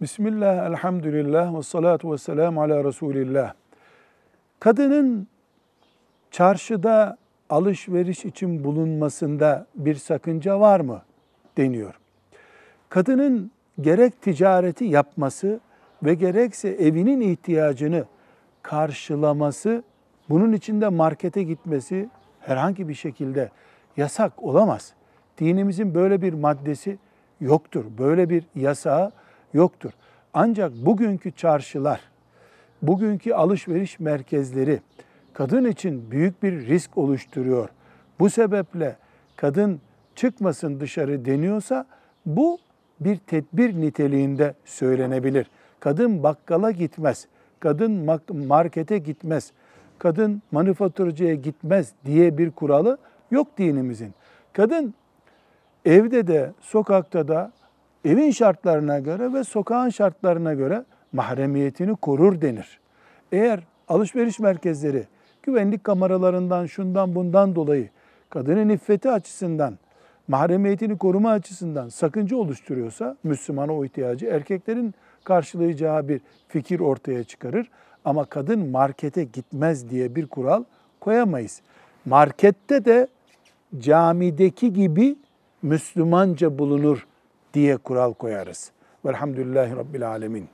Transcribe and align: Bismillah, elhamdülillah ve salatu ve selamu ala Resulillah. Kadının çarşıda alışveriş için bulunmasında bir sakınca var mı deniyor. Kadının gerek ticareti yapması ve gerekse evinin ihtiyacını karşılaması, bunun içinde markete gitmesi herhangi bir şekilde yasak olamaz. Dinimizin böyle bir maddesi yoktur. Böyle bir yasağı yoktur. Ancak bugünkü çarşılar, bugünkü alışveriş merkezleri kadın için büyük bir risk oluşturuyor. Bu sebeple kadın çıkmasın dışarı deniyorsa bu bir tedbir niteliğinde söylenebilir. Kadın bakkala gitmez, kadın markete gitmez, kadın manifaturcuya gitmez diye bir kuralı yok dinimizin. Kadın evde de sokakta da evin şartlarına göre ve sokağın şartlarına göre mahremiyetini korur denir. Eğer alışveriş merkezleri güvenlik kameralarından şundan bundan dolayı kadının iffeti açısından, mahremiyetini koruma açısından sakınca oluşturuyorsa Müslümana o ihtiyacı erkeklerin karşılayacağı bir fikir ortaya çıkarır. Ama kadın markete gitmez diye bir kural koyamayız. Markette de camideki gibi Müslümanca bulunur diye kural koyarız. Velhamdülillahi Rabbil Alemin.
Bismillah, 0.00 0.66
elhamdülillah 0.66 1.58
ve 1.58 1.62
salatu 1.62 2.12
ve 2.12 2.18
selamu 2.18 2.62
ala 2.62 2.84
Resulillah. 2.84 3.52
Kadının 4.60 5.28
çarşıda 6.30 7.16
alışveriş 7.50 8.24
için 8.24 8.64
bulunmasında 8.64 9.66
bir 9.74 9.94
sakınca 9.94 10.60
var 10.60 10.80
mı 10.80 11.02
deniyor. 11.56 11.94
Kadının 12.88 13.50
gerek 13.80 14.22
ticareti 14.22 14.84
yapması 14.84 15.60
ve 16.02 16.14
gerekse 16.14 16.68
evinin 16.68 17.20
ihtiyacını 17.20 18.04
karşılaması, 18.62 19.82
bunun 20.28 20.52
içinde 20.52 20.88
markete 20.88 21.42
gitmesi 21.42 22.08
herhangi 22.40 22.88
bir 22.88 22.94
şekilde 22.94 23.50
yasak 23.96 24.42
olamaz. 24.42 24.94
Dinimizin 25.38 25.94
böyle 25.94 26.22
bir 26.22 26.32
maddesi 26.32 26.98
yoktur. 27.40 27.84
Böyle 27.98 28.30
bir 28.30 28.44
yasağı 28.54 29.12
yoktur. 29.52 29.90
Ancak 30.34 30.72
bugünkü 30.72 31.32
çarşılar, 31.32 32.00
bugünkü 32.82 33.32
alışveriş 33.32 34.00
merkezleri 34.00 34.80
kadın 35.32 35.64
için 35.64 36.10
büyük 36.10 36.42
bir 36.42 36.66
risk 36.66 36.98
oluşturuyor. 36.98 37.68
Bu 38.20 38.30
sebeple 38.30 38.96
kadın 39.36 39.80
çıkmasın 40.14 40.80
dışarı 40.80 41.24
deniyorsa 41.24 41.86
bu 42.26 42.58
bir 43.00 43.16
tedbir 43.16 43.80
niteliğinde 43.80 44.54
söylenebilir. 44.64 45.50
Kadın 45.80 46.22
bakkala 46.22 46.70
gitmez, 46.70 47.26
kadın 47.60 48.20
markete 48.46 48.98
gitmez, 48.98 49.52
kadın 49.98 50.42
manifaturcuya 50.50 51.34
gitmez 51.34 51.92
diye 52.04 52.38
bir 52.38 52.50
kuralı 52.50 52.98
yok 53.30 53.58
dinimizin. 53.58 54.14
Kadın 54.52 54.94
evde 55.84 56.26
de 56.26 56.52
sokakta 56.60 57.28
da 57.28 57.52
evin 58.04 58.30
şartlarına 58.30 58.98
göre 58.98 59.32
ve 59.32 59.44
sokağın 59.44 59.88
şartlarına 59.88 60.54
göre 60.54 60.84
mahremiyetini 61.12 61.96
korur 61.96 62.40
denir. 62.40 62.80
Eğer 63.32 63.60
alışveriş 63.88 64.38
merkezleri 64.38 65.04
güvenlik 65.42 65.84
kameralarından 65.84 66.66
şundan 66.66 67.14
bundan 67.14 67.54
dolayı 67.54 67.88
kadının 68.30 68.68
iffeti 68.68 69.10
açısından, 69.10 69.78
mahremiyetini 70.28 70.98
koruma 70.98 71.30
açısından 71.30 71.88
sakınca 71.88 72.36
oluşturuyorsa 72.36 73.16
Müslümana 73.22 73.72
o 73.72 73.84
ihtiyacı 73.84 74.26
erkeklerin 74.26 74.94
karşılayacağı 75.24 76.08
bir 76.08 76.20
fikir 76.48 76.80
ortaya 76.80 77.24
çıkarır. 77.24 77.70
Ama 78.04 78.24
kadın 78.24 78.70
markete 78.70 79.24
gitmez 79.24 79.90
diye 79.90 80.14
bir 80.14 80.26
kural 80.26 80.64
koyamayız. 81.00 81.62
Markette 82.04 82.84
de 82.84 83.08
camideki 83.78 84.72
gibi 84.72 85.16
Müslümanca 85.62 86.58
bulunur 86.58 87.06
diye 87.58 87.76
kural 87.76 88.12
koyarız. 88.14 88.72
Velhamdülillahi 89.04 89.76
Rabbil 89.76 90.08
Alemin. 90.08 90.48